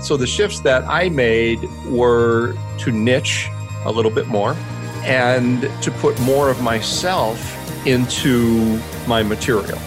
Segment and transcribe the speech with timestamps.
[0.00, 3.48] So the shifts that I made were to niche
[3.84, 4.56] a little bit more
[5.04, 7.54] and to put more of myself
[7.86, 9.78] into my material.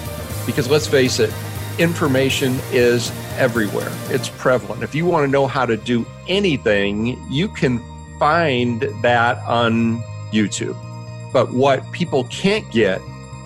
[0.46, 1.34] Because let's face it,
[1.78, 4.84] information is everywhere, it's prevalent.
[4.84, 7.82] If you want to know how to do anything, you can
[8.20, 10.02] find that on
[10.32, 10.78] YouTube.
[11.32, 13.02] But what people can't get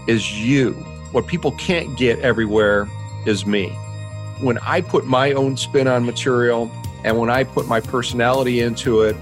[0.07, 0.73] is you.
[1.11, 2.89] What people can't get everywhere
[3.25, 3.75] is me.
[4.39, 6.71] When I put my own spin on material
[7.04, 9.15] and when I put my personality into it,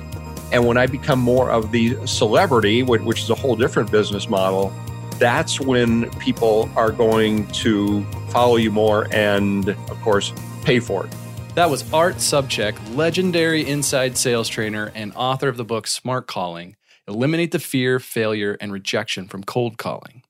[0.51, 4.71] and when I become more of the celebrity, which is a whole different business model,
[5.19, 10.33] that's when people are going to follow you more and, of course,
[10.63, 11.15] pay for it.
[11.55, 16.75] That was Art Sobczak, legendary inside sales trainer and author of the book Smart Calling
[17.07, 20.22] Eliminate the Fear, Failure, and Rejection from Cold Calling.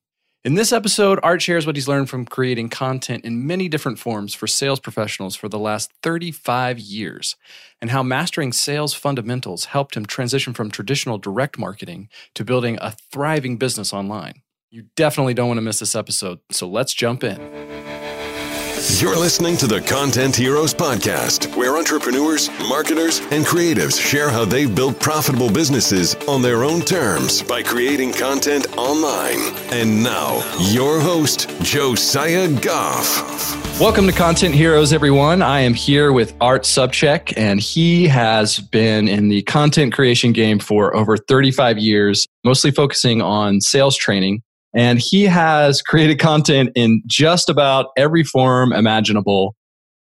[0.45, 4.33] In this episode, Art shares what he's learned from creating content in many different forms
[4.33, 7.37] for sales professionals for the last 35 years,
[7.79, 12.93] and how mastering sales fundamentals helped him transition from traditional direct marketing to building a
[13.09, 14.41] thriving business online.
[14.69, 17.92] You definitely don't want to miss this episode, so let's jump in.
[18.89, 24.75] You're listening to the Content Heroes Podcast, where entrepreneurs, marketers, and creatives share how they've
[24.75, 29.55] built profitable businesses on their own terms by creating content online.
[29.71, 33.79] And now, your host, Josiah Goff.
[33.79, 35.41] Welcome to Content Heroes, everyone.
[35.41, 40.59] I am here with Art Sobczak, and he has been in the content creation game
[40.59, 47.01] for over 35 years, mostly focusing on sales training and he has created content in
[47.05, 49.55] just about every form imaginable.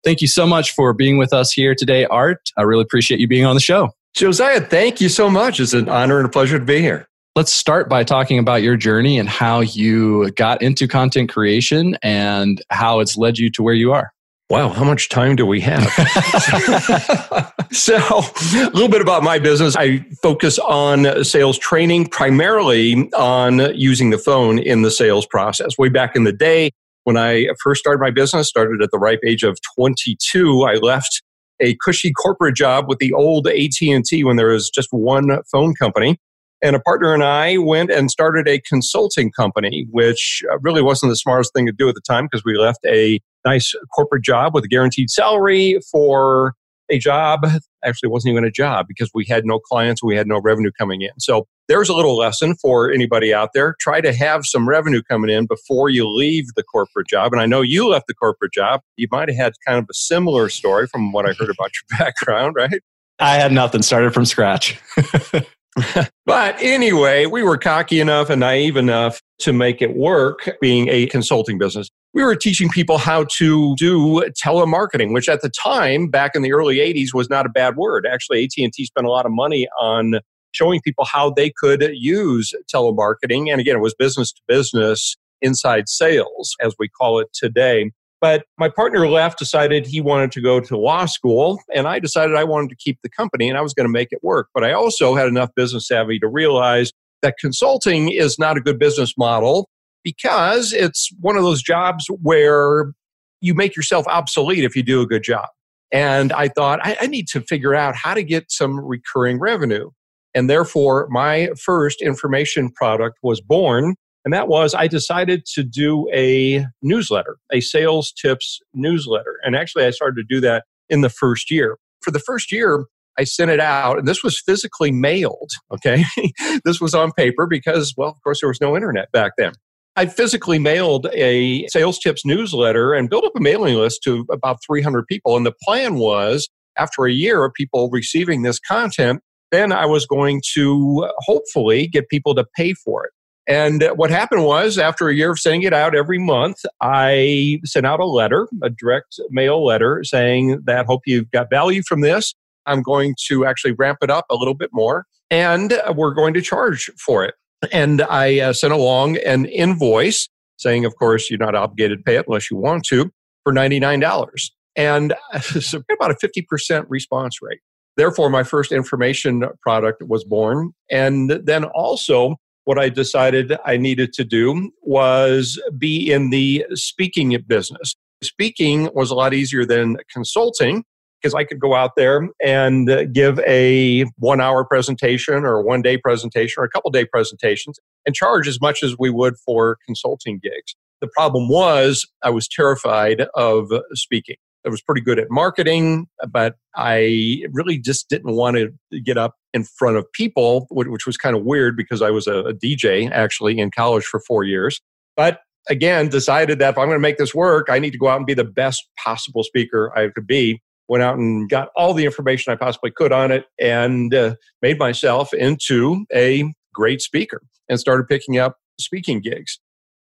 [0.05, 2.51] Thank you so much for being with us here today, Art.
[2.57, 3.91] I really appreciate you being on the show.
[4.15, 5.61] Josiah, thank you so much.
[5.61, 7.07] It's an honor and a pleasure to be here.
[7.37, 12.61] Let's start by talking about your journey and how you got into content creation and
[12.71, 14.13] how it's led you to where you are
[14.51, 15.85] wow, how much time do we have?
[17.71, 19.77] so, a little bit about my business.
[19.77, 25.79] I focus on sales training, primarily on using the phone in the sales process.
[25.79, 26.73] Way back in the day,
[27.05, 31.23] when I first started my business, started at the ripe age of 22, I left
[31.61, 36.19] a cushy corporate job with the old AT&T when there was just one phone company.
[36.63, 41.11] And a partner and I went and started a consulting company, which uh, really wasn't
[41.11, 44.55] the smartest thing to do at the time because we left a nice corporate job
[44.55, 46.55] with a guaranteed salary for
[46.91, 47.47] a job.
[47.85, 50.71] Actually, it wasn't even a job because we had no clients, we had no revenue
[50.77, 51.11] coming in.
[51.19, 53.77] So there's a little lesson for anybody out there.
[53.81, 57.33] Try to have some revenue coming in before you leave the corporate job.
[57.33, 58.81] And I know you left the corporate job.
[58.97, 61.99] You might have had kind of a similar story from what I heard about your
[61.99, 62.83] background, right?
[63.19, 64.81] I had nothing, started from scratch.
[66.27, 71.07] but anyway, we were cocky enough and naive enough to make it work being a
[71.07, 71.91] consulting business.
[72.13, 76.53] We were teaching people how to do telemarketing, which at the time back in the
[76.53, 78.07] early 80s was not a bad word.
[78.11, 80.15] Actually, AT&T spent a lot of money on
[80.53, 85.89] showing people how they could use telemarketing and again, it was business to business inside
[85.89, 87.91] sales as we call it today.
[88.21, 92.37] But my partner left, decided he wanted to go to law school, and I decided
[92.37, 94.49] I wanted to keep the company and I was going to make it work.
[94.53, 96.93] But I also had enough business savvy to realize
[97.23, 99.69] that consulting is not a good business model
[100.03, 102.93] because it's one of those jobs where
[103.41, 105.49] you make yourself obsolete if you do a good job.
[105.93, 109.91] And I thought, I, I need to figure out how to get some recurring revenue.
[110.35, 116.09] And therefore, my first information product was born and that was, I decided to do
[116.13, 119.37] a newsletter, a sales tips newsletter.
[119.43, 121.79] And actually, I started to do that in the first year.
[122.03, 122.85] For the first year,
[123.19, 125.51] I sent it out, and this was physically mailed.
[125.73, 126.05] Okay.
[126.65, 129.53] this was on paper because, well, of course, there was no internet back then.
[129.97, 134.59] I physically mailed a sales tips newsletter and built up a mailing list to about
[134.65, 135.37] 300 people.
[135.37, 139.21] And the plan was after a year of people receiving this content,
[139.51, 143.13] then I was going to hopefully get people to pay for it.
[143.49, 147.85] And what happened was, after a year of sending it out every month, I sent
[147.85, 152.33] out a letter, a direct mail letter, saying that hope you've got value from this.
[152.67, 156.43] I'm going to actually ramp it up a little bit more, and we're going to
[156.43, 157.35] charge for it.
[157.73, 162.17] And I uh, sent along an invoice saying, of course, you're not obligated to pay
[162.17, 163.11] it unless you want to,
[163.45, 164.51] for $99.
[164.77, 167.61] And so about a 50% response rate.
[167.97, 170.73] Therefore, my first information product was born.
[170.91, 177.37] And then also, what I decided I needed to do was be in the speaking
[177.47, 177.95] business.
[178.23, 180.85] Speaking was a lot easier than consulting
[181.21, 185.83] because I could go out there and uh, give a one hour presentation or one
[185.83, 189.79] day presentation or a couple day presentations and charge as much as we would for
[189.87, 190.77] consulting gigs.
[191.01, 194.37] The problem was I was terrified of speaking.
[194.67, 199.37] I was pretty good at marketing, but I really just didn't want to get up
[199.55, 203.59] in front of people, which was kind of weird because I was a, DJ actually
[203.59, 204.81] in college for four years.
[205.17, 208.09] But again, decided that if I'm going to make this work, I need to go
[208.09, 210.61] out and be the best possible speaker I could be.
[210.91, 214.77] Went out and got all the information I possibly could on it and uh, made
[214.77, 219.61] myself into a great speaker and started picking up speaking gigs.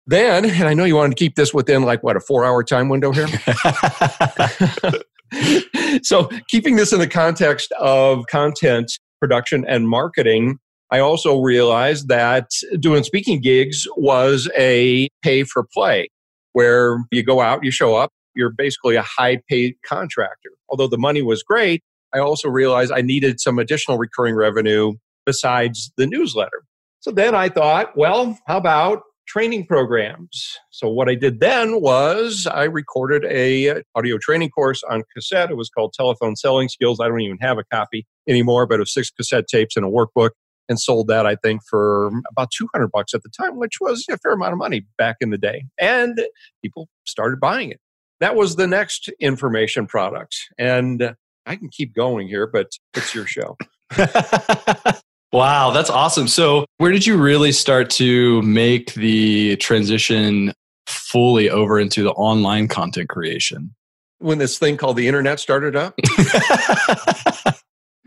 [0.07, 2.63] Then, and I know you wanted to keep this within like what a four hour
[2.63, 3.27] time window here.
[6.01, 10.57] so, keeping this in the context of content production and marketing,
[10.89, 12.49] I also realized that
[12.79, 16.09] doing speaking gigs was a pay for play,
[16.53, 20.51] where you go out, you show up, you're basically a high paid contractor.
[20.69, 21.83] Although the money was great,
[22.13, 24.93] I also realized I needed some additional recurring revenue
[25.25, 26.63] besides the newsletter.
[26.99, 30.57] So then I thought, well, how about training programs.
[30.71, 35.49] So what I did then was I recorded a audio training course on cassette.
[35.49, 36.99] It was called Telephone Selling Skills.
[36.99, 39.89] I don't even have a copy anymore, but it was six cassette tapes and a
[39.89, 40.31] workbook
[40.67, 44.17] and sold that I think for about 200 bucks at the time, which was a
[44.17, 45.63] fair amount of money back in the day.
[45.79, 46.19] And
[46.61, 47.79] people started buying it.
[48.21, 50.37] That was the next information product.
[50.57, 51.15] And
[51.45, 53.57] I can keep going here, but it's your show.
[55.33, 56.27] Wow, that's awesome.
[56.27, 60.51] So, where did you really start to make the transition
[60.87, 63.73] fully over into the online content creation?
[64.19, 65.93] When this thing called the internet started up?
[66.03, 67.63] if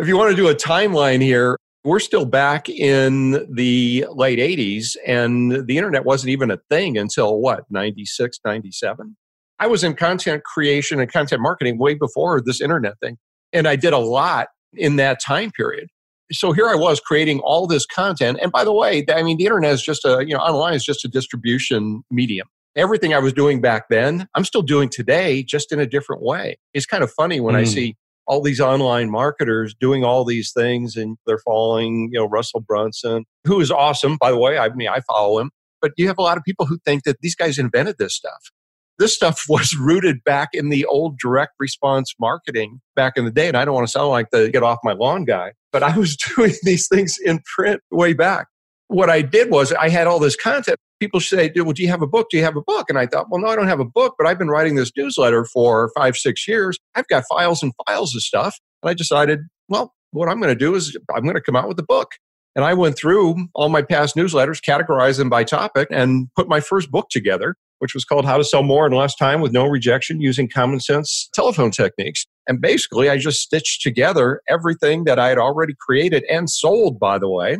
[0.06, 5.66] you want to do a timeline here, we're still back in the late 80s, and
[5.66, 9.16] the internet wasn't even a thing until what, 96, 97?
[9.64, 13.16] I was in content creation and content marketing way before this internet thing.
[13.52, 15.88] And I did a lot in that time period
[16.32, 18.38] so here I was creating all this content.
[18.40, 20.84] And by the way, I mean, the internet is just a, you know, online is
[20.84, 22.48] just a distribution medium.
[22.76, 26.56] Everything I was doing back then, I'm still doing today, just in a different way.
[26.72, 27.58] It's kind of funny when mm.
[27.58, 27.94] I see
[28.26, 33.26] all these online marketers doing all these things and they're following, you know, Russell Brunson,
[33.44, 34.58] who is awesome, by the way.
[34.58, 35.50] I mean, I follow him.
[35.80, 38.50] But you have a lot of people who think that these guys invented this stuff
[38.98, 43.48] this stuff was rooted back in the old direct response marketing back in the day.
[43.48, 45.96] And I don't want to sound like the get off my lawn guy, but I
[45.96, 48.48] was doing these things in print way back.
[48.88, 50.78] What I did was I had all this content.
[51.00, 52.28] People say, well, do you have a book?
[52.30, 52.88] Do you have a book?
[52.88, 54.92] And I thought, well, no, I don't have a book, but I've been writing this
[54.96, 56.78] newsletter for five, six years.
[56.94, 58.58] I've got files and files of stuff.
[58.82, 61.66] And I decided, well, what I'm going to do is I'm going to come out
[61.66, 62.12] with a book.
[62.54, 66.60] And I went through all my past newsletters, categorized them by topic, and put my
[66.60, 69.66] first book together which was called How to Sell More in Less Time with No
[69.66, 72.24] Rejection Using Common Sense Telephone Techniques.
[72.48, 77.18] And basically, I just stitched together everything that I had already created and sold, by
[77.18, 77.58] the way,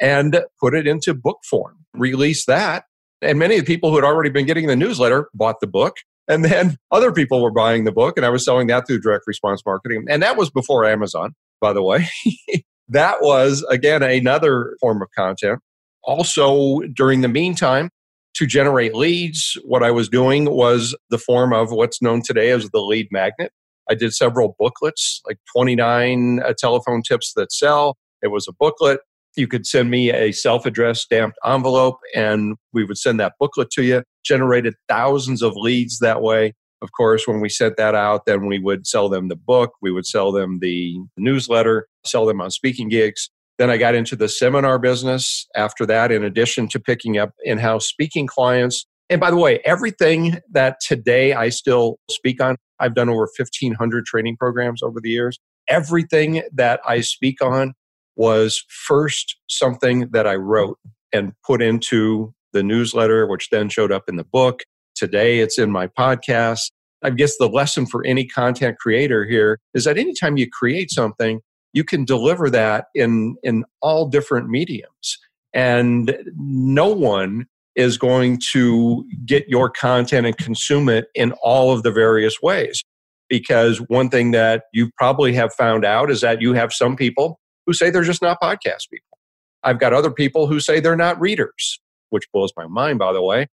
[0.00, 2.82] and put it into book form, released that.
[3.22, 5.98] And many of the people who had already been getting the newsletter bought the book.
[6.26, 9.22] And then other people were buying the book, and I was selling that through direct
[9.28, 10.06] response marketing.
[10.10, 12.08] And that was before Amazon, by the way.
[12.88, 15.60] that was, again, another form of content.
[16.02, 17.88] Also, during the meantime,
[18.34, 22.68] to generate leads, what I was doing was the form of what's known today as
[22.70, 23.52] the lead magnet.
[23.88, 27.96] I did several booklets, like 29 uh, telephone tips that sell.
[28.22, 29.00] It was a booklet.
[29.36, 33.70] You could send me a self addressed stamped envelope and we would send that booklet
[33.72, 34.02] to you.
[34.24, 36.54] Generated thousands of leads that way.
[36.82, 39.92] Of course, when we sent that out, then we would sell them the book, we
[39.92, 43.30] would sell them the newsletter, sell them on speaking gigs.
[43.60, 47.58] Then I got into the seminar business after that, in addition to picking up in
[47.58, 48.86] house speaking clients.
[49.10, 54.06] And by the way, everything that today I still speak on, I've done over 1,500
[54.06, 55.38] training programs over the years.
[55.68, 57.74] Everything that I speak on
[58.16, 60.78] was first something that I wrote
[61.12, 64.62] and put into the newsletter, which then showed up in the book.
[64.94, 66.70] Today it's in my podcast.
[67.02, 71.42] I guess the lesson for any content creator here is that anytime you create something,
[71.72, 75.18] you can deliver that in in all different mediums.
[75.52, 81.82] And no one is going to get your content and consume it in all of
[81.82, 82.82] the various ways.
[83.28, 87.38] Because one thing that you probably have found out is that you have some people
[87.66, 89.18] who say they're just not podcast people.
[89.62, 93.22] I've got other people who say they're not readers which blows my mind by the
[93.22, 93.46] way.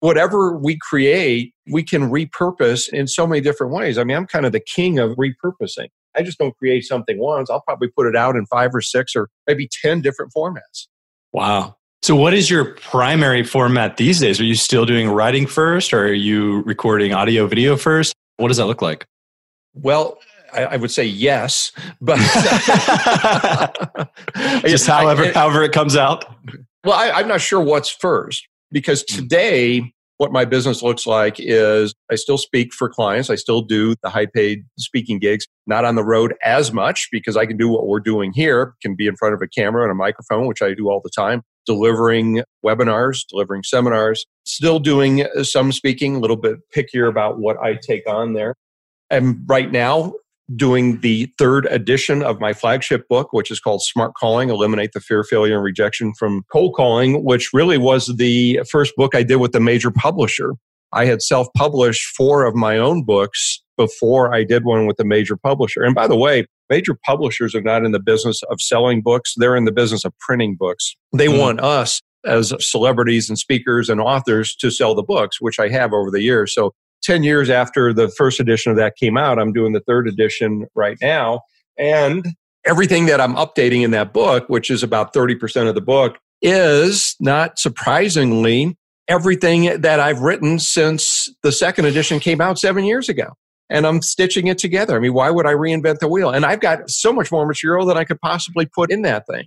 [0.00, 3.98] Whatever we create we can repurpose in so many different ways.
[3.98, 7.50] I mean i'm kind of the king of repurposing I just don't create something once.
[7.50, 10.86] I'll probably put it out in five or six or maybe 10 different formats.
[11.32, 11.76] Wow.
[12.02, 14.40] So, what is your primary format these days?
[14.40, 18.14] Are you still doing writing first or are you recording audio video first?
[18.36, 19.06] What does that look like?
[19.74, 20.18] Well,
[20.52, 22.16] I, I would say yes, but
[24.66, 26.24] just however, I, however it comes out.
[26.84, 29.16] Well, I, I'm not sure what's first because hmm.
[29.16, 33.30] today what my business looks like is I still speak for clients.
[33.30, 37.36] I still do the high paid speaking gigs, not on the road as much because
[37.36, 39.90] I can do what we're doing here, can be in front of a camera and
[39.90, 45.72] a microphone, which I do all the time, delivering webinars, delivering seminars, still doing some
[45.72, 48.54] speaking, a little bit pickier about what I take on there.
[49.10, 50.14] And right now,
[50.54, 55.00] doing the third edition of my flagship book, which is called Smart Calling Eliminate the
[55.00, 59.36] Fear, Failure, and Rejection from Cold Calling, which really was the first book I did
[59.36, 60.54] with a major publisher.
[60.92, 65.04] I had self published four of my own books before I did one with a
[65.04, 65.82] major publisher.
[65.82, 69.56] And by the way, major publishers are not in the business of selling books, they're
[69.56, 70.94] in the business of printing books.
[71.12, 71.38] They mm.
[71.38, 75.92] want us as celebrities and speakers and authors to sell the books, which I have
[75.92, 76.54] over the years.
[76.54, 76.72] So
[77.04, 80.66] 10 years after the first edition of that came out, I'm doing the third edition
[80.74, 81.42] right now.
[81.78, 82.26] And
[82.66, 87.16] everything that I'm updating in that book, which is about 30% of the book, is
[87.20, 88.76] not surprisingly
[89.08, 93.32] everything that I've written since the second edition came out seven years ago.
[93.70, 94.96] And I'm stitching it together.
[94.96, 96.30] I mean, why would I reinvent the wheel?
[96.30, 99.44] And I've got so much more material than I could possibly put in that thing.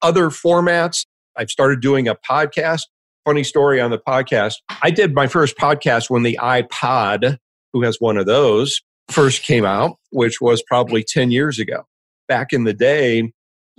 [0.00, 2.82] Other formats, I've started doing a podcast
[3.28, 4.54] funny story on the podcast.
[4.80, 7.36] I did my first podcast when the iPod,
[7.74, 8.80] who has one of those,
[9.10, 11.82] first came out, which was probably 10 years ago.
[12.26, 13.30] Back in the day,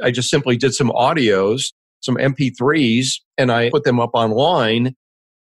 [0.03, 4.93] I just simply did some audios, some MP3s, and I put them up online.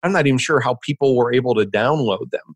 [0.03, 2.55] I'm not even sure how people were able to download them.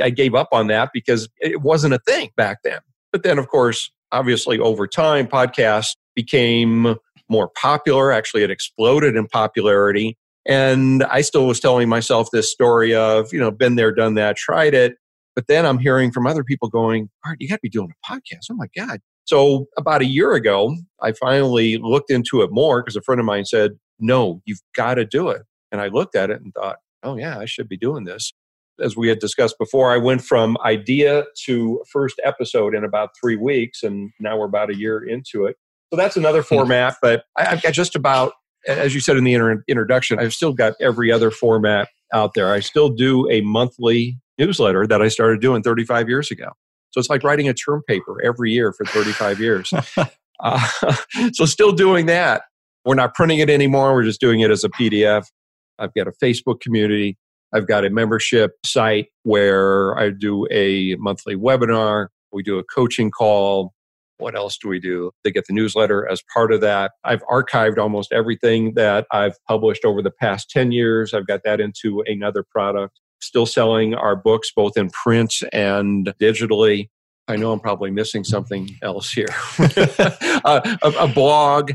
[0.00, 2.78] I gave up on that because it wasn't a thing back then.
[3.10, 6.94] But then, of course, obviously, over time, podcasts became
[7.28, 8.12] more popular.
[8.12, 10.16] Actually, it exploded in popularity.
[10.46, 14.36] And I still was telling myself this story of, you know, been there, done that,
[14.36, 14.96] tried it.
[15.34, 18.12] But then I'm hearing from other people going, Art, you got to be doing a
[18.12, 18.46] podcast.
[18.50, 19.00] Oh my God.
[19.24, 23.24] So about a year ago, I finally looked into it more because a friend of
[23.24, 25.42] mine said, no, you've got to do it.
[25.70, 28.32] And I looked at it and thought, oh yeah, I should be doing this.
[28.80, 33.36] As we had discussed before, I went from idea to first episode in about three
[33.36, 35.56] weeks, and now we're about a year into it.
[35.92, 36.54] So that's another hmm.
[36.54, 38.32] format, but I've got just about
[38.66, 42.52] as you said in the inter- introduction, I've still got every other format out there.
[42.52, 46.50] I still do a monthly newsletter that I started doing 35 years ago.
[46.90, 49.72] So it's like writing a term paper every year for 35 years.
[50.40, 50.68] uh,
[51.32, 52.42] so still doing that.
[52.84, 53.94] We're not printing it anymore.
[53.94, 55.26] We're just doing it as a PDF.
[55.78, 57.16] I've got a Facebook community.
[57.54, 62.08] I've got a membership site where I do a monthly webinar.
[62.32, 63.72] We do a coaching call.
[64.18, 65.10] What else do we do?
[65.24, 66.92] They get the newsletter as part of that.
[67.04, 71.12] I've archived almost everything that I've published over the past 10 years.
[71.12, 73.00] I've got that into another product.
[73.20, 76.88] Still selling our books both in print and digitally.
[77.28, 79.28] I know I'm probably missing something else here.
[80.44, 81.72] a, a blog,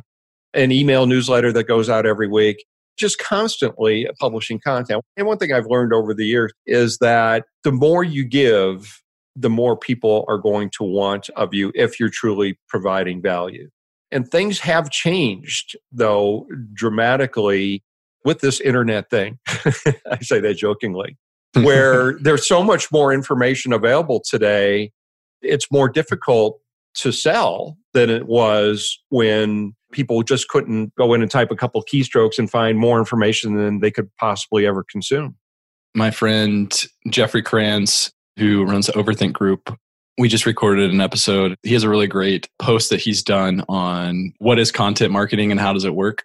[0.54, 2.64] an email newsletter that goes out every week
[2.98, 5.04] just constantly publishing content.
[5.16, 9.02] And one thing I've learned over the years is that the more you give,
[9.40, 13.70] the more people are going to want of you if you're truly providing value.
[14.12, 17.84] And things have changed, though, dramatically
[18.26, 19.38] with this internet thing.
[19.48, 21.18] I say that jokingly,
[21.54, 24.92] where there's so much more information available today,
[25.42, 26.60] it's more difficult
[26.96, 31.84] to sell than it was when people just couldn't go in and type a couple
[31.84, 35.36] keystrokes and find more information than they could possibly ever consume.
[35.94, 36.74] My friend
[37.10, 39.76] Jeffrey Kranz who runs the Overthink Group.
[40.18, 41.56] We just recorded an episode.
[41.64, 45.60] He has a really great post that he's done on what is content marketing and
[45.60, 46.24] how does it work.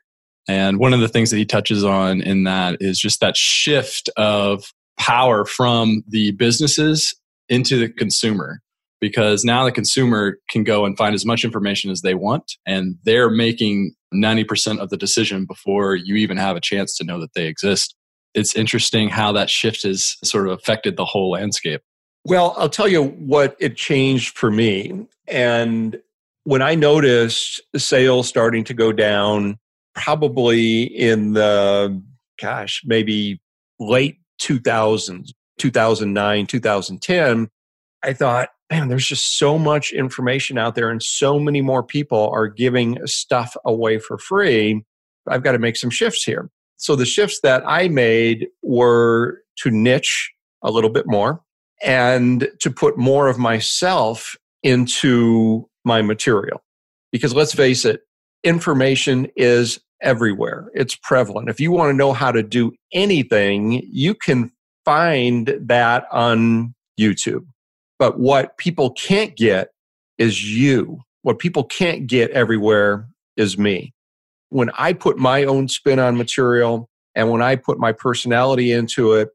[0.48, 4.10] And one of the things that he touches on in that is just that shift
[4.16, 4.64] of
[4.98, 7.14] power from the businesses
[7.48, 8.60] into the consumer.
[9.00, 12.96] Because now the consumer can go and find as much information as they want, and
[13.02, 17.34] they're making 90% of the decision before you even have a chance to know that
[17.34, 17.96] they exist.
[18.32, 21.82] It's interesting how that shift has sort of affected the whole landscape.
[22.24, 25.06] Well, I'll tell you what it changed for me.
[25.26, 26.00] And
[26.44, 29.58] when I noticed sales starting to go down,
[29.94, 32.00] probably in the,
[32.40, 33.40] gosh, maybe
[33.80, 37.48] late 2000s, 2009, 2010,
[38.04, 42.30] I thought, man, there's just so much information out there and so many more people
[42.32, 44.84] are giving stuff away for free.
[45.28, 46.50] I've got to make some shifts here.
[46.76, 51.42] So the shifts that I made were to niche a little bit more
[51.82, 56.62] and to put more of myself into my material.
[57.10, 58.02] Because let's face it,
[58.44, 60.70] information is everywhere.
[60.74, 61.48] It's prevalent.
[61.48, 64.50] If you want to know how to do anything, you can
[64.84, 67.46] find that on YouTube.
[67.98, 69.68] But what people can't get
[70.18, 71.00] is you.
[71.22, 73.92] What people can't get everywhere is me.
[74.48, 79.12] When I put my own spin on material and when I put my personality into
[79.14, 79.28] it,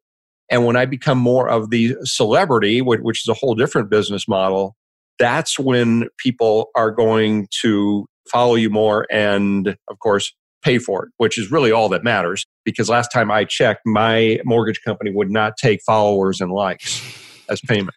[0.50, 4.76] And when I become more of the celebrity, which is a whole different business model,
[5.20, 11.12] that's when people are going to follow you more and, of course, pay for it,
[11.18, 12.46] which is really all that matters.
[12.66, 17.02] Because last time I checked, my mortgage company would not take followers and likes
[17.50, 17.96] as payment.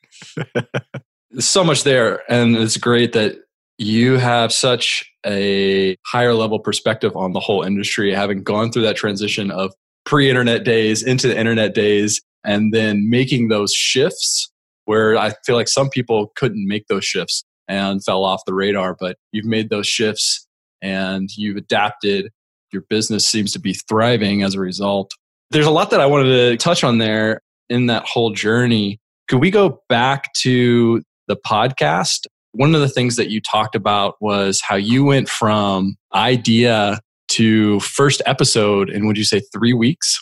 [1.39, 2.23] so much there.
[2.29, 3.37] And it's great that
[3.79, 8.97] you have such a higher level perspective on the whole industry, having gone through that
[8.97, 9.73] transition of
[10.05, 14.51] pre internet days into the internet days and then making those shifts
[14.85, 18.97] where I feel like some people couldn't make those shifts and fell off the radar,
[18.99, 20.47] but you've made those shifts
[20.83, 22.31] and you've adapted.
[22.73, 25.13] Your business seems to be thriving as a result.
[25.51, 28.99] There's a lot that I wanted to touch on there in that whole journey.
[29.29, 32.27] Could we go back to the podcast?
[32.53, 37.79] One of the things that you talked about was how you went from idea to
[37.81, 40.21] first episode in, would you say, three weeks?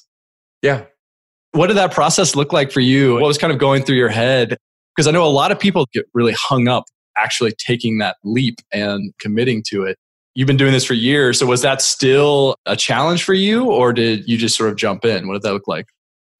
[0.61, 0.85] Yeah.
[1.53, 3.15] What did that process look like for you?
[3.15, 4.57] What was kind of going through your head?
[4.95, 6.85] Because I know a lot of people get really hung up
[7.17, 9.97] actually taking that leap and committing to it.
[10.35, 11.39] You've been doing this for years.
[11.39, 15.05] So was that still a challenge for you or did you just sort of jump
[15.05, 15.27] in?
[15.27, 15.87] What did that look like?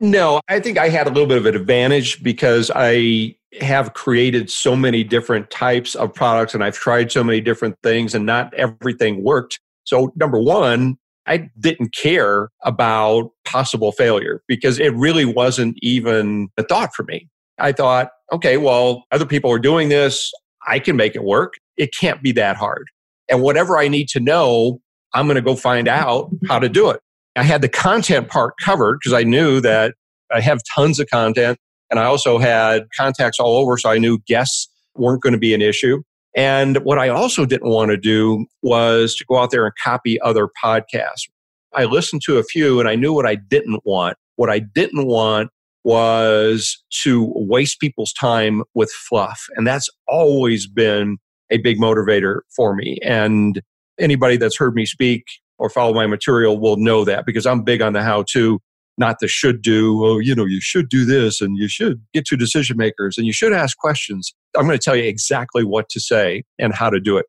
[0.01, 4.51] No, I think I had a little bit of an advantage because I have created
[4.51, 8.55] so many different types of products and I've tried so many different things and not
[8.55, 9.59] everything worked.
[9.85, 10.99] So, number one,
[11.29, 17.29] I didn't care about possible failure because it really wasn't even a thought for me.
[17.59, 20.33] I thought, okay, well, other people are doing this.
[20.67, 21.55] I can make it work.
[21.77, 22.87] It can't be that hard.
[23.29, 24.81] And whatever I need to know,
[25.13, 27.01] I'm going to go find out how to do it.
[27.37, 29.95] I had the content part covered because I knew that
[30.33, 31.59] I have tons of content
[31.91, 33.77] and I also had contacts all over.
[33.77, 36.03] So I knew guests weren't going to be an issue.
[36.39, 40.21] And what I also didn't want to do was to go out there and copy
[40.21, 41.29] other podcasts.
[41.75, 44.17] I listened to a few and I knew what I didn't want.
[44.37, 45.51] What I didn't want
[45.83, 49.47] was to waste people's time with fluff.
[49.57, 51.19] And that's always been
[51.51, 53.01] a big motivator for me.
[53.03, 53.61] And
[53.99, 55.25] anybody that's heard me speak
[55.59, 58.61] or follow my material will know that because I'm big on the how to,
[58.99, 60.05] not the should do.
[60.05, 63.27] Oh, you know, you should do this and you should get to decision makers and
[63.27, 64.35] you should ask questions.
[64.57, 67.27] I'm going to tell you exactly what to say and how to do it.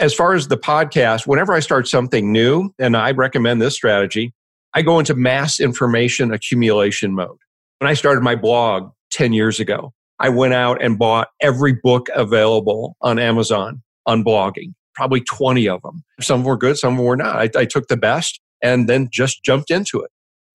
[0.00, 4.32] As far as the podcast, whenever I start something new, and I recommend this strategy,
[4.74, 7.36] I go into mass information accumulation mode.
[7.78, 12.06] When I started my blog 10 years ago, I went out and bought every book
[12.14, 16.02] available on Amazon on blogging, probably 20 of them.
[16.20, 17.36] Some were good, some were not.
[17.36, 20.10] I, I took the best and then just jumped into it.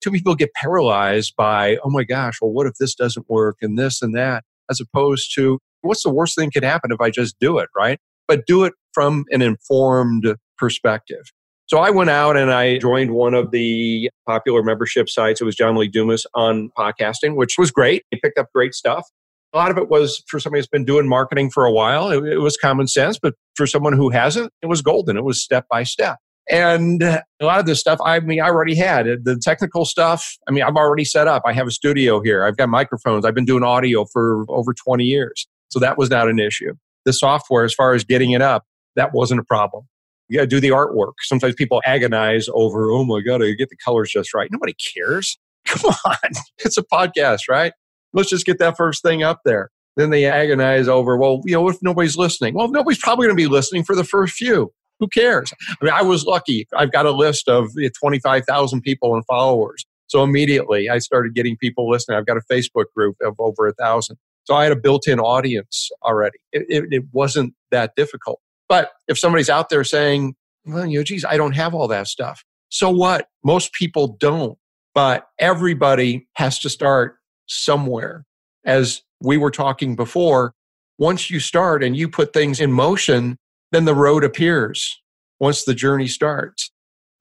[0.08, 3.58] Too many people get paralyzed by, oh my gosh, well, what if this doesn't work
[3.62, 7.10] and this and that, as opposed to what's the worst thing could happen if I
[7.10, 8.00] just do it, right?
[8.26, 11.26] But do it from an informed perspective.
[11.66, 15.42] So I went out and I joined one of the popular membership sites.
[15.42, 18.06] It was John Lee Dumas on podcasting, which was great.
[18.10, 19.06] He picked up great stuff.
[19.52, 22.12] A lot of it was for somebody who's been doing marketing for a while.
[22.12, 25.18] It, it was common sense, but for someone who hasn't, it was golden.
[25.18, 26.16] It was step by step.
[26.50, 30.38] And a lot of this stuff, I mean, I already had the technical stuff.
[30.48, 31.44] I mean, I've already set up.
[31.46, 32.46] I have a studio here.
[32.46, 33.26] I've got microphones.
[33.26, 35.48] I've been doing audio for over 20 years.
[35.70, 36.74] So that was not an issue.
[37.06, 39.88] The software, as far as getting it up, that wasn't a problem.
[40.30, 41.14] You got to do the artwork.
[41.22, 44.50] Sometimes people agonize over, oh my God, I get the colors just right.
[44.52, 45.38] Nobody cares.
[45.66, 46.32] Come on.
[46.60, 47.74] It's a podcast, right?
[48.14, 49.70] Let's just get that first thing up there.
[49.98, 52.54] Then they agonize over, well, you know, if nobody's listening?
[52.54, 54.72] Well, nobody's probably going to be listening for the first few.
[55.00, 55.54] Who cares?
[55.70, 56.68] I mean, I was lucky.
[56.76, 59.86] I've got a list of 25,000 people and followers.
[60.08, 62.18] So immediately I started getting people listening.
[62.18, 64.18] I've got a Facebook group of over a thousand.
[64.46, 66.38] So I had a built in audience already.
[66.54, 68.40] It, it, it, wasn't that difficult.
[68.70, 72.08] But if somebody's out there saying, well, you know, geez, I don't have all that
[72.08, 72.44] stuff.
[72.70, 73.28] So what?
[73.44, 74.58] Most people don't.
[74.96, 78.26] But everybody has to start somewhere.
[78.66, 80.54] As we were talking before,
[80.98, 83.38] once you start and you put things in motion,
[83.72, 85.02] then the road appears
[85.40, 86.72] once the journey starts.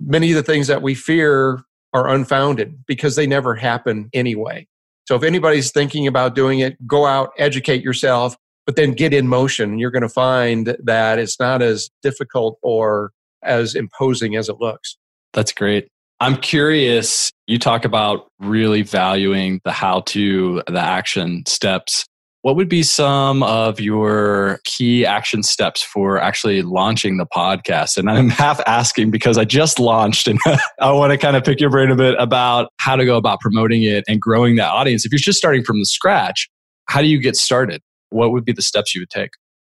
[0.00, 4.66] Many of the things that we fear are unfounded because they never happen anyway.
[5.08, 9.28] So if anybody's thinking about doing it, go out, educate yourself, but then get in
[9.28, 9.78] motion.
[9.78, 14.96] You're going to find that it's not as difficult or as imposing as it looks.
[15.32, 15.88] That's great.
[16.18, 22.06] I'm curious, you talk about really valuing the how to, the action steps.
[22.46, 27.96] What would be some of your key action steps for actually launching the podcast?
[27.96, 30.38] And I'm half asking because I just launched and
[30.80, 33.40] I want to kind of pick your brain a bit about how to go about
[33.40, 35.04] promoting it and growing that audience.
[35.04, 36.48] If you're just starting from the scratch,
[36.88, 37.82] how do you get started?
[38.10, 39.30] What would be the steps you would take?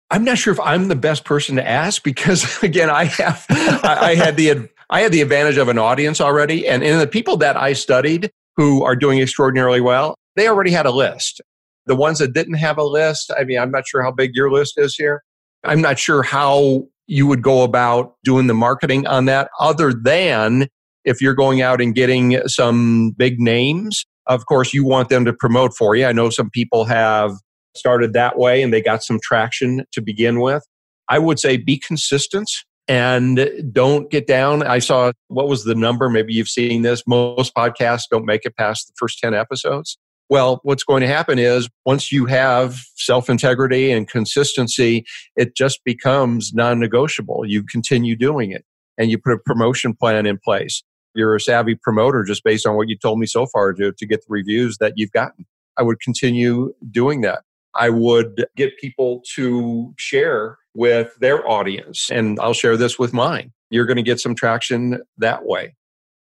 [0.10, 3.98] I'm not sure if I'm the best person to ask because again, I have I,
[4.02, 7.36] I had the I had the advantage of an audience already, and in the people
[7.36, 11.42] that I studied who are doing extraordinarily well, they already had a list.
[11.86, 14.52] The ones that didn't have a list, I mean, I'm not sure how big your
[14.52, 15.24] list is here.
[15.64, 20.68] I'm not sure how you would go about doing the marketing on that other than
[21.04, 24.06] if you're going out and getting some big names.
[24.28, 26.06] Of course, you want them to promote for you.
[26.06, 27.32] I know some people have
[27.76, 30.64] started that way and they got some traction to begin with.
[31.10, 32.50] I would say be consistent
[32.88, 34.64] and don't get down.
[34.64, 36.10] I saw what was the number?
[36.10, 37.04] Maybe you've seen this.
[37.08, 39.98] Most podcasts don't make it past the first 10 episodes.
[40.32, 45.04] Well, what's going to happen is once you have self integrity and consistency,
[45.36, 47.44] it just becomes non negotiable.
[47.46, 48.64] You continue doing it
[48.98, 50.84] and you put a promotion plan in place.
[51.14, 54.06] You're a savvy promoter just based on what you told me so far to, to
[54.06, 55.46] get the reviews that you've gotten.
[55.78, 57.42] I would continue doing that.
[57.76, 63.52] I would get people to share with their audience, and I'll share this with mine.
[63.70, 65.76] You're going to get some traction that way.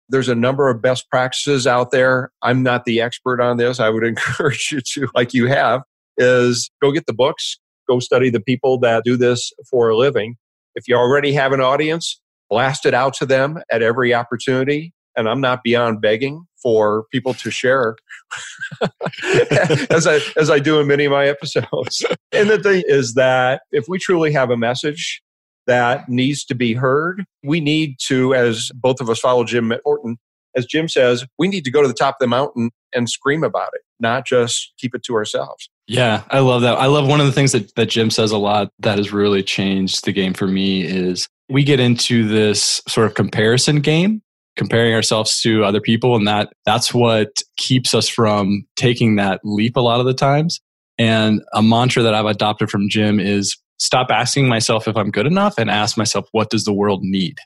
[0.09, 2.31] There's a number of best practices out there.
[2.41, 3.79] I'm not the expert on this.
[3.79, 5.81] I would encourage you to, like you have,
[6.17, 10.35] is go get the books, go study the people that do this for a living.
[10.75, 14.93] If you already have an audience, blast it out to them at every opportunity.
[15.15, 17.95] And I'm not beyond begging for people to share
[19.91, 22.05] as I as I do in many of my episodes.
[22.31, 25.21] And the thing is that if we truly have a message
[25.67, 27.25] that needs to be heard.
[27.43, 30.17] We need to, as both of us follow Jim Orton,
[30.55, 33.43] as Jim says, we need to go to the top of the mountain and scream
[33.43, 35.69] about it, not just keep it to ourselves.
[35.87, 36.77] Yeah, I love that.
[36.77, 39.43] I love one of the things that, that Jim says a lot that has really
[39.43, 44.21] changed the game for me is we get into this sort of comparison game
[44.55, 49.75] comparing ourselves to other people and that that's what keeps us from taking that leap
[49.75, 50.61] a lot of the times
[50.99, 55.25] and a mantra that i've adopted from jim is stop asking myself if I'm good
[55.25, 57.37] enough and ask myself, what does the world need?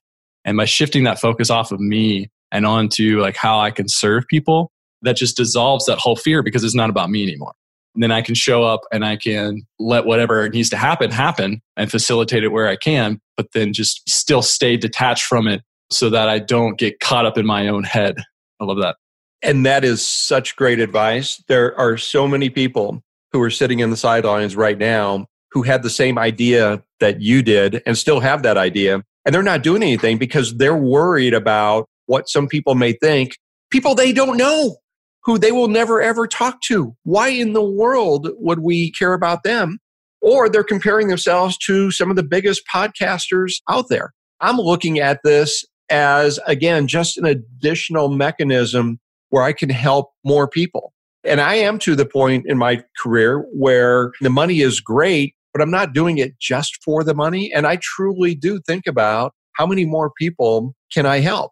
[0.46, 4.26] And by shifting that focus off of me and onto like how I can serve
[4.28, 7.54] people, that just dissolves that whole fear because it's not about me anymore.
[7.94, 11.62] And then I can show up and I can let whatever needs to happen happen
[11.76, 15.62] and facilitate it where I can, but then just still stay detached from it
[15.92, 18.16] so that I don't get caught up in my own head.
[18.60, 18.98] I love that.
[19.42, 21.44] And that is such great advice.
[21.48, 25.26] There are so many people who are sitting in the sidelines right now
[25.58, 29.02] who had the same idea that you did and still have that idea.
[29.26, 33.36] And they're not doing anything because they're worried about what some people may think.
[33.72, 34.78] People they don't know,
[35.24, 36.96] who they will never ever talk to.
[37.06, 39.80] Why in the world would we care about them?
[40.22, 44.14] Or they're comparing themselves to some of the biggest podcasters out there.
[44.40, 50.48] I'm looking at this as, again, just an additional mechanism where I can help more
[50.48, 50.94] people.
[51.24, 55.64] And I am to the point in my career where the money is great, but
[55.64, 57.52] I'm not doing it just for the money.
[57.52, 61.52] And I truly do think about how many more people can I help?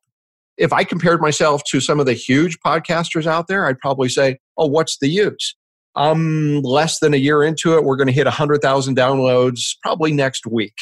[0.58, 4.38] If I compared myself to some of the huge podcasters out there, I'd probably say,
[4.60, 5.56] oh, what's the use?
[5.96, 7.84] I'm less than a year into it.
[7.84, 10.76] We're going to hit 100,000 downloads probably next week.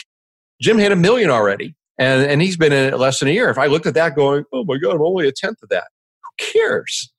[0.61, 3.49] Jim hit a million already, and, and he's been in it less than a year.
[3.49, 5.87] If I looked at that going, oh my God, I'm only a tenth of that.
[6.23, 7.09] Who cares?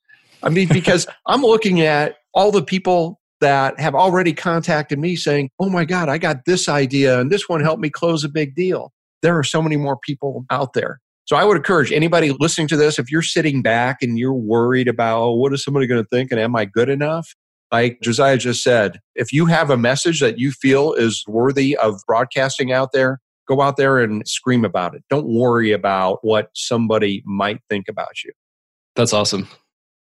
[0.43, 5.51] I mean, because I'm looking at all the people that have already contacted me saying,
[5.61, 8.55] Oh my God, I got this idea and this one helped me close a big
[8.55, 8.91] deal.
[9.21, 10.99] There are so many more people out there.
[11.27, 14.89] So I would encourage anybody listening to this, if you're sitting back and you're worried
[14.89, 17.35] about, oh, what is somebody going to think and am I good enough?
[17.71, 22.01] Like Josiah just said, if you have a message that you feel is worthy of
[22.07, 25.05] broadcasting out there, go out there and scream about it.
[25.11, 28.33] Don't worry about what somebody might think about you.
[28.97, 29.49] That's awesome.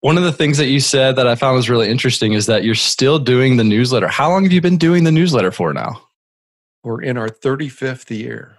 [0.03, 2.65] One of the things that you said that I found was really interesting is that
[2.65, 4.09] you're still doing the newsletter.
[4.09, 6.01] How long have you been doing the newsletter for now?
[6.83, 8.57] We're in our 35th year.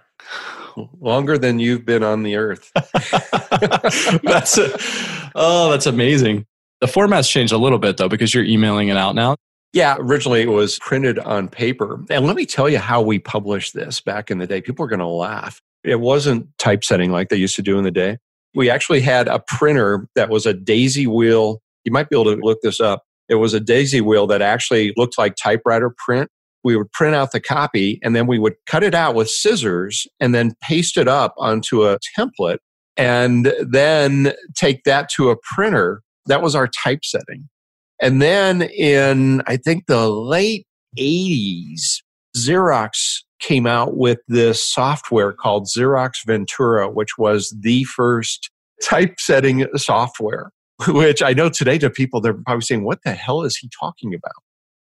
[0.99, 2.71] Longer than you've been on the earth.
[4.23, 4.75] that's a,
[5.35, 6.47] oh, that's amazing.
[6.81, 9.35] The format's changed a little bit though because you're emailing it out now.
[9.71, 12.03] Yeah, originally it was printed on paper.
[12.09, 14.61] And let me tell you how we published this back in the day.
[14.61, 15.61] People are going to laugh.
[15.83, 18.17] It wasn't typesetting like they used to do in the day
[18.55, 21.61] we actually had a printer that was a daisy wheel.
[21.83, 23.03] You might be able to look this up.
[23.27, 26.29] It was a daisy wheel that actually looked like typewriter print.
[26.63, 30.07] We would print out the copy and then we would cut it out with scissors
[30.19, 32.57] and then paste it up onto a template
[32.97, 36.01] and then take that to a printer.
[36.25, 37.49] That was our typesetting.
[38.01, 40.65] And then in, I think, the late
[40.97, 42.01] 80s,
[42.35, 48.49] Xerox came out with this software called Xerox Ventura, which was the first
[48.83, 50.51] typesetting software,
[50.87, 54.13] which I know today to people, they're probably saying, what the hell is he talking
[54.13, 54.33] about?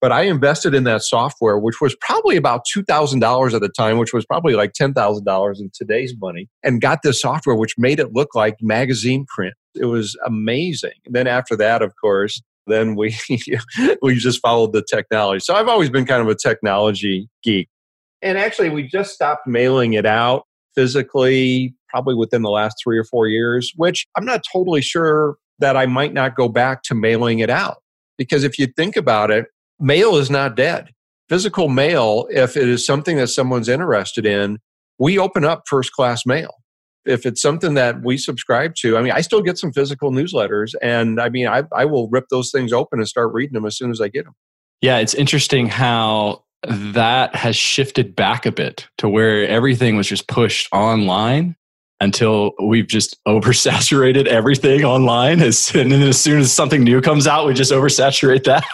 [0.01, 4.15] But I invested in that software, which was probably about $2,000 at the time, which
[4.15, 8.35] was probably like $10,000 in today's money, and got this software, which made it look
[8.35, 9.55] like magazine print.
[9.75, 10.93] It was amazing.
[11.05, 13.15] And then after that, of course, then we
[14.03, 15.41] we just followed the technology.
[15.41, 17.69] So I've always been kind of a technology geek.
[18.23, 23.05] And actually, we just stopped mailing it out physically probably within the last three or
[23.05, 27.41] four years, which I'm not totally sure that I might not go back to mailing
[27.41, 27.79] it out.
[28.17, 29.47] Because if you think about it,
[29.79, 30.91] mail is not dead.
[31.29, 34.59] Physical mail, if it is something that someone's interested in,
[34.99, 36.55] we open up first class mail.
[37.07, 40.75] If it's something that we subscribe to, I mean, I still get some physical newsletters,
[40.83, 43.77] and I mean, I, I will rip those things open and start reading them as
[43.77, 44.35] soon as I get them.
[44.83, 50.29] Yeah, it's interesting how that has shifted back a bit to where everything was just
[50.29, 51.57] pushed online
[52.01, 55.41] until we've just oversaturated everything online.
[55.41, 58.65] As, and then as soon as something new comes out, we just oversaturate that.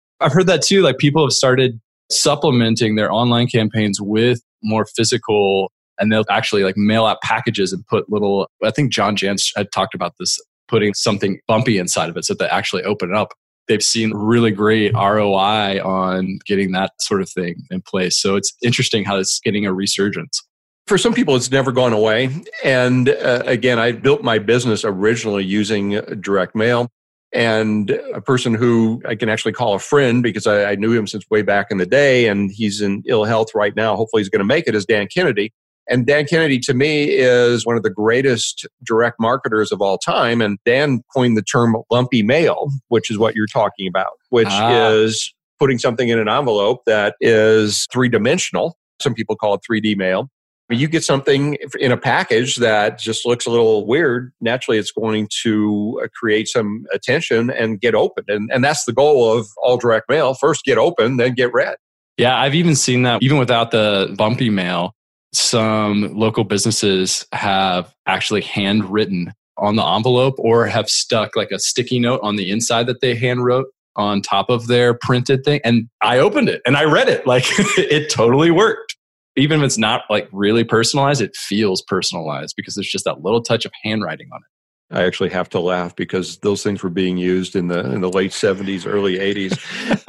[0.20, 0.82] I've heard that too.
[0.82, 1.80] Like people have started
[2.10, 7.86] supplementing their online campaigns with more physical and they'll actually like mail out packages and
[7.86, 12.16] put little i think john jantsch had talked about this putting something bumpy inside of
[12.16, 13.34] it so that they actually open it up
[13.68, 18.52] they've seen really great roi on getting that sort of thing in place so it's
[18.62, 20.42] interesting how it's getting a resurgence
[20.86, 22.30] for some people it's never gone away
[22.64, 26.88] and uh, again i built my business originally using direct mail
[27.32, 31.06] and a person who I can actually call a friend because I, I, knew him
[31.06, 33.96] since way back in the day, and he's in ill health right now.
[33.96, 34.74] Hopefully, he's going to make it.
[34.74, 35.52] Is Dan Kennedy,
[35.88, 40.40] and Dan Kennedy to me is one of the greatest direct marketers of all time.
[40.40, 44.90] And Dan coined the term lumpy mail, which is what you're talking about, which ah.
[44.90, 48.78] is putting something in an envelope that is three dimensional.
[49.00, 50.30] Some people call it 3D mail
[50.70, 55.28] you get something in a package that just looks a little weird, naturally it's going
[55.42, 58.24] to uh, create some attention and get open.
[58.28, 60.34] And, and that's the goal of all direct mail.
[60.34, 61.76] First get open, then get read.
[62.18, 64.94] Yeah, I've even seen that even without the bumpy mail,
[65.32, 71.98] some local businesses have actually handwritten on the envelope or have stuck like a sticky
[71.98, 75.60] note on the inside that they hand wrote on top of their printed thing.
[75.64, 77.26] And I opened it and I read it.
[77.26, 77.44] Like
[77.76, 78.96] it totally worked
[79.38, 83.40] even if it's not like really personalized, it feels personalized because there's just that little
[83.40, 84.57] touch of handwriting on it.
[84.90, 88.08] I actually have to laugh because those things were being used in the in the
[88.08, 89.50] late seventies, early eighties.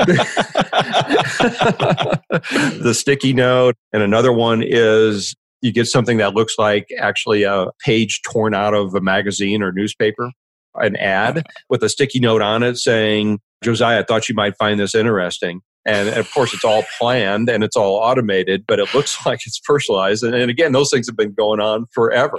[2.77, 7.67] the sticky note, and another one is you get something that looks like actually a
[7.83, 10.31] page torn out of a magazine or newspaper,
[10.75, 11.63] an ad uh-huh.
[11.69, 15.61] with a sticky note on it saying, "Josiah, I thought you might find this interesting."
[15.85, 19.59] And, of course, it's all planned and it's all automated, but it looks like it's
[19.59, 20.23] personalized.
[20.23, 22.35] And, and, again, those things have been going on forever.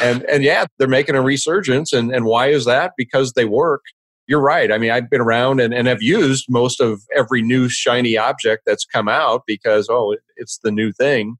[0.00, 1.92] And, and yeah, they're making a resurgence.
[1.92, 2.92] And, and why is that?
[2.96, 3.82] Because they work.
[4.26, 4.72] You're right.
[4.72, 8.62] I mean, I've been around and, and have used most of every new shiny object
[8.64, 11.36] that's come out because, oh, it's the new thing.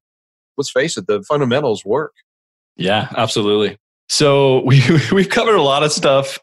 [0.59, 2.13] Let's face it, the fundamentals work.
[2.77, 3.79] Yeah, absolutely.
[4.09, 6.39] So we, we've covered a lot of stuff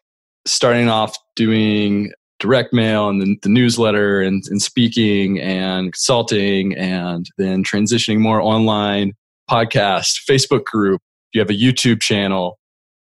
[0.46, 7.30] starting off doing direct mail and then the newsletter and, and speaking and consulting and
[7.38, 9.14] then transitioning more online
[9.50, 11.02] podcast facebook group.
[11.34, 12.58] You have a youtube channel.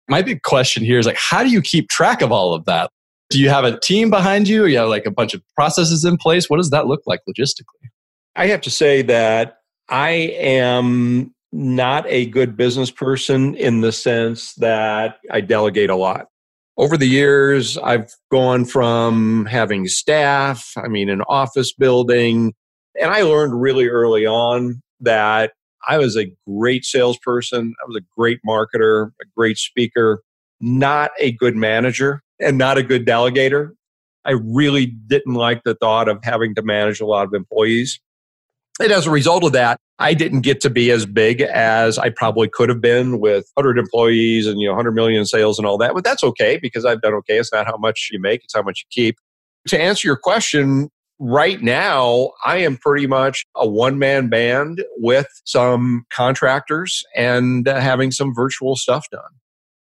[0.09, 2.89] My big question here is like how do you keep track of all of that?
[3.29, 4.65] Do you have a team behind you?
[4.65, 6.49] You have like a bunch of processes in place?
[6.49, 7.89] What does that look like logistically?
[8.35, 9.57] I have to say that
[9.89, 16.27] i am not a good business person in the sense that i delegate a lot
[16.77, 22.53] over the years, I've gone from having staff, I mean, an office building,
[22.99, 25.53] and I learned really early on that
[25.87, 27.73] I was a great salesperson.
[27.81, 30.21] I was a great marketer, a great speaker,
[30.59, 33.71] not a good manager, and not a good delegator.
[34.25, 37.99] I really didn't like the thought of having to manage a lot of employees.
[38.79, 42.09] And as a result of that, I didn't get to be as big as I
[42.09, 45.77] probably could have been with 100 employees and you know 100 million sales and all
[45.79, 45.93] that.
[45.93, 47.37] But that's okay because I've done okay.
[47.39, 49.17] It's not how much you make, it's how much you keep.
[49.69, 55.27] To answer your question, right now I am pretty much a one man band with
[55.45, 59.21] some contractors and uh, having some virtual stuff done.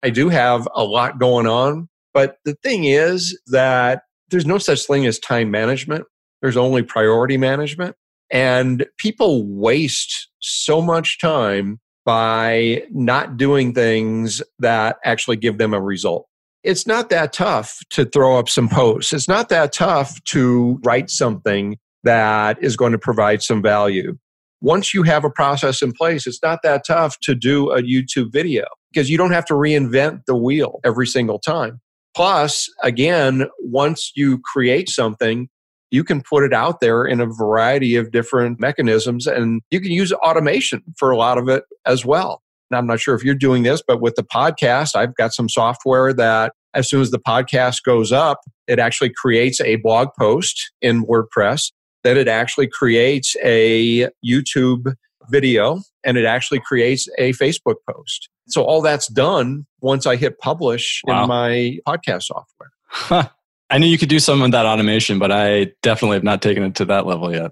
[0.03, 4.87] I do have a lot going on, but the thing is that there's no such
[4.87, 6.05] thing as time management.
[6.41, 7.97] There's only priority management.
[8.31, 15.81] And people waste so much time by not doing things that actually give them a
[15.81, 16.27] result.
[16.65, 19.13] It's not that tough to throw up some posts.
[19.13, 24.17] It's not that tough to write something that is going to provide some value.
[24.61, 28.33] Once you have a process in place, it's not that tough to do a YouTube
[28.33, 31.81] video because you don't have to reinvent the wheel every single time.
[32.17, 35.49] Plus, again, once you create something,
[35.91, 39.91] you can put it out there in a variety of different mechanisms and you can
[39.91, 42.43] use automation for a lot of it as well.
[42.71, 45.49] Now, I'm not sure if you're doing this, but with the podcast, I've got some
[45.49, 50.71] software that as soon as the podcast goes up, it actually creates a blog post
[50.83, 51.73] in WordPress,
[52.05, 54.95] then it actually creates a YouTube
[55.31, 58.29] video, and it actually creates a Facebook post.
[58.49, 61.23] So all that's done once I hit publish wow.
[61.23, 63.31] in my podcast software.
[63.71, 66.63] I knew you could do some of that automation, but I definitely have not taken
[66.63, 67.51] it to that level yet.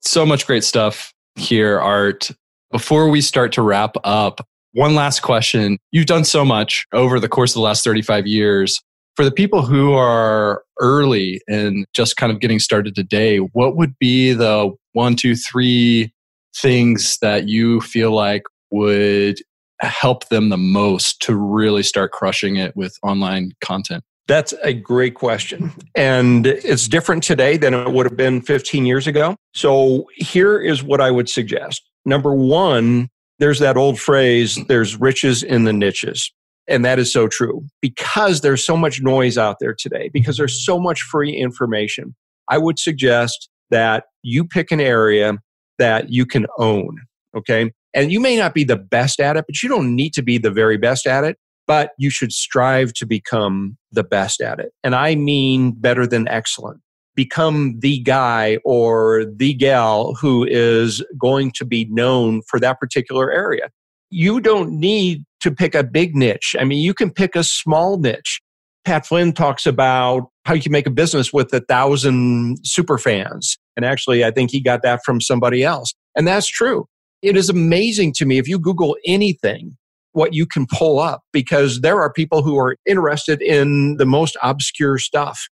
[0.00, 2.30] So much great stuff here, Art.
[2.70, 5.78] Before we start to wrap up, one last question.
[5.90, 8.80] You've done so much over the course of the last 35 years.
[9.16, 13.98] For the people who are early and just kind of getting started today, what would
[13.98, 16.12] be the one, two, three
[16.56, 19.38] things that you feel like would
[19.80, 24.04] help them the most to really start crushing it with online content?
[24.28, 25.72] That's a great question.
[25.96, 29.36] And it's different today than it would have been 15 years ago.
[29.54, 31.82] So here is what I would suggest.
[32.04, 36.30] Number one, there's that old phrase, there's riches in the niches.
[36.68, 40.62] And that is so true because there's so much noise out there today, because there's
[40.64, 42.14] so much free information.
[42.48, 45.38] I would suggest that you pick an area
[45.78, 46.98] that you can own.
[47.34, 47.72] Okay.
[47.94, 50.36] And you may not be the best at it, but you don't need to be
[50.36, 51.38] the very best at it,
[51.68, 54.72] but you should strive to become the best at it.
[54.82, 56.80] And I mean better than excellent.
[57.14, 63.30] Become the guy or the gal who is going to be known for that particular
[63.30, 63.70] area.
[64.10, 66.56] You don't need to pick a big niche.
[66.58, 68.40] I mean, you can pick a small niche.
[68.84, 73.58] Pat Flynn talks about how you can make a business with a thousand super fans.
[73.76, 75.92] And actually, I think he got that from somebody else.
[76.16, 76.86] And that's true.
[77.20, 79.76] It is amazing to me if you Google anything,
[80.12, 84.36] what you can pull up because there are people who are interested in the most
[84.42, 85.48] obscure stuff.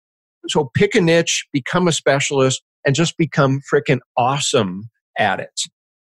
[0.49, 4.89] So pick a niche, become a specialist, and just become freaking awesome
[5.19, 5.61] at it.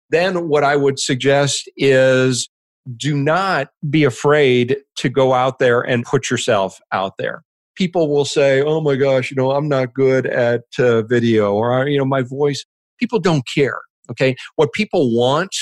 [0.09, 2.49] Then what I would suggest is
[2.95, 7.43] do not be afraid to go out there and put yourself out there.
[7.75, 11.87] People will say, "Oh my gosh, you know, I'm not good at uh, video or
[11.87, 12.65] you know, my voice."
[12.99, 13.79] People don't care.
[14.09, 14.35] Okay?
[14.55, 15.55] What people want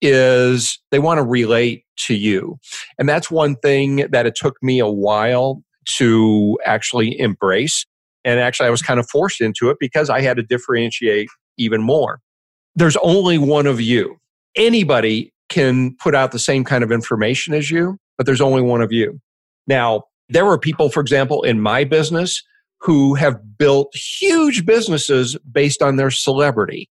[0.00, 2.58] is they want to relate to you.
[2.98, 5.62] And that's one thing that it took me a while
[5.96, 7.86] to actually embrace.
[8.24, 11.82] And actually, I was kind of forced into it because I had to differentiate even
[11.82, 12.20] more.
[12.74, 14.16] There's only one of you.
[14.54, 18.82] Anybody can put out the same kind of information as you, but there's only one
[18.82, 19.18] of you.
[19.66, 22.42] Now, there were people, for example, in my business
[22.80, 26.88] who have built huge businesses based on their celebrity.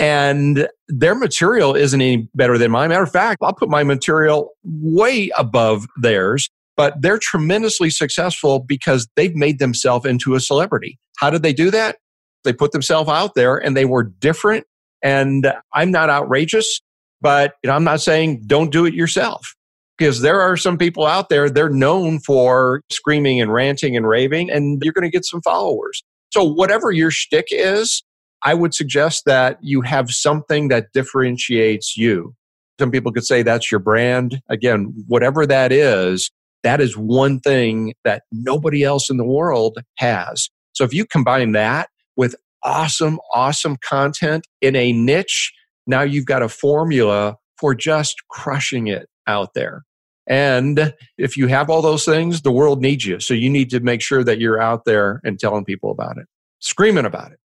[0.00, 2.88] And their material isn't any better than mine.
[2.88, 9.06] Matter of fact, I'll put my material way above theirs, but they're tremendously successful because
[9.14, 10.98] they've made themselves into a celebrity.
[11.18, 11.98] How did they do that?
[12.44, 14.64] They put themselves out there and they were different.
[15.02, 16.80] And I'm not outrageous.
[17.20, 19.54] But you know, I'm not saying don't do it yourself
[19.98, 24.50] because there are some people out there, they're known for screaming and ranting and raving,
[24.50, 26.02] and you're going to get some followers.
[26.32, 28.02] So, whatever your shtick is,
[28.42, 32.34] I would suggest that you have something that differentiates you.
[32.78, 34.40] Some people could say that's your brand.
[34.48, 36.30] Again, whatever that is,
[36.62, 40.48] that is one thing that nobody else in the world has.
[40.72, 45.52] So, if you combine that with awesome, awesome content in a niche
[45.90, 49.82] now you've got a formula for just crushing it out there.
[50.26, 53.18] And if you have all those things, the world needs you.
[53.18, 56.26] So you need to make sure that you're out there and telling people about it,
[56.60, 57.38] screaming about it.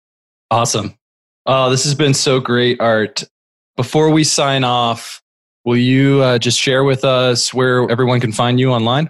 [0.52, 0.94] Awesome.
[1.46, 3.24] Oh, this has been so great, Art.
[3.78, 5.22] Before we sign off,
[5.64, 9.08] will you uh, just share with us where everyone can find you online?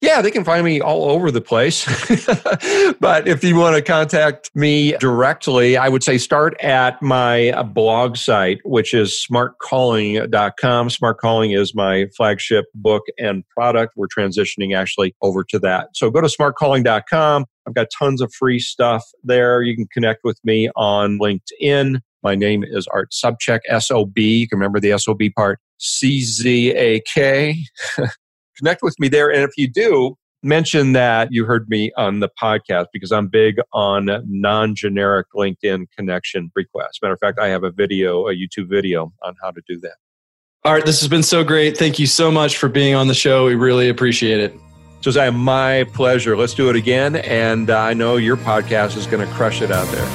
[0.00, 1.84] Yeah, they can find me all over the place.
[3.00, 7.62] but if you want to contact me directly, I would say start at my uh,
[7.64, 10.88] blog site, which is smartcalling.com.
[10.88, 13.92] Smart Calling is my flagship book and product.
[13.94, 15.88] We're transitioning actually over to that.
[15.94, 17.44] So go to smartcalling.com.
[17.68, 19.60] I've got tons of free stuff there.
[19.60, 22.00] You can connect with me on LinkedIn.
[22.22, 24.38] My name is Art Sobczak, S O B.
[24.38, 25.58] You can remember the S O B part.
[25.76, 27.58] C Z A K.
[28.60, 29.32] connect with me there.
[29.32, 33.58] And if you do, mention that you heard me on the podcast because I'm big
[33.72, 37.00] on non generic LinkedIn connection requests.
[37.02, 39.94] Matter of fact, I have a video, a YouTube video on how to do that.
[40.64, 41.76] All right, this has been so great.
[41.78, 43.46] Thank you so much for being on the show.
[43.46, 44.54] We really appreciate it.
[45.00, 46.36] Josiah, my pleasure.
[46.36, 47.16] Let's do it again.
[47.16, 50.06] And uh, I know your podcast is going to crush it out there.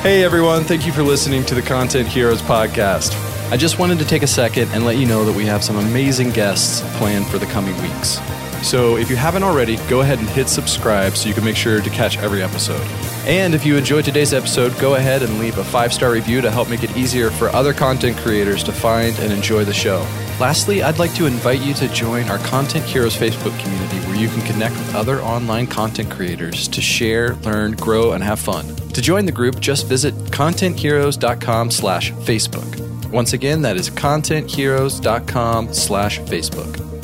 [0.00, 0.64] Hey, everyone.
[0.64, 3.31] Thank you for listening to the Content Heroes podcast.
[3.52, 5.76] I just wanted to take a second and let you know that we have some
[5.76, 8.18] amazing guests planned for the coming weeks.
[8.66, 11.82] So if you haven't already, go ahead and hit subscribe so you can make sure
[11.82, 12.80] to catch every episode.
[13.24, 16.50] And if you enjoyed today's episode, go ahead and leave a five star review to
[16.50, 20.00] help make it easier for other content creators to find and enjoy the show.
[20.40, 24.28] Lastly, I'd like to invite you to join our Content Heroes Facebook community where you
[24.28, 28.66] can connect with other online content creators to share, learn, grow, and have fun.
[28.88, 33.08] To join the group, just visit contentheroes.com slash Facebook.
[33.10, 37.01] Once again, that is contentheroes.com slash Facebook.